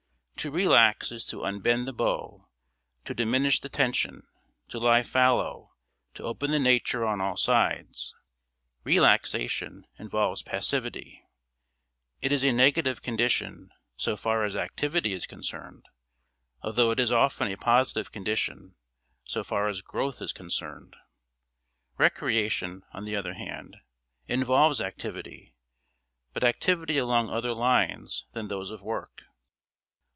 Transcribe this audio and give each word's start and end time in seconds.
To 0.43 0.49
relax 0.49 1.11
is 1.11 1.23
to 1.25 1.43
unbend 1.45 1.87
the 1.87 1.93
bow, 1.93 2.47
to 3.05 3.13
diminish 3.13 3.59
the 3.59 3.69
tension, 3.69 4.25
to 4.69 4.79
lie 4.79 5.03
fallow, 5.03 5.75
to 6.15 6.23
open 6.23 6.49
the 6.49 6.57
nature 6.57 7.05
on 7.05 7.21
all 7.21 7.37
sides. 7.37 8.15
Relaxation 8.83 9.85
involves 9.99 10.41
passivity; 10.41 11.21
it 12.21 12.31
is 12.31 12.43
a 12.43 12.51
negative 12.51 13.03
condition 13.03 13.69
so 13.95 14.17
far 14.17 14.43
as 14.43 14.55
activity 14.55 15.13
is 15.13 15.27
concerned, 15.27 15.85
although 16.63 16.89
it 16.89 16.99
is 16.99 17.11
often 17.11 17.47
a 17.51 17.55
positive 17.55 18.11
condition 18.11 18.73
so 19.27 19.43
far 19.43 19.67
as 19.67 19.83
growth 19.83 20.23
is 20.23 20.33
concerned. 20.33 20.95
Recreation, 21.99 22.81
on 22.93 23.05
the 23.05 23.15
other 23.15 23.35
hand, 23.35 23.77
involves 24.27 24.81
activity, 24.81 25.53
but 26.33 26.43
activity 26.43 26.97
along 26.97 27.29
other 27.29 27.53
lines 27.53 28.25
than 28.33 28.47
those 28.47 28.71
of 28.71 28.81
work. 28.81 29.21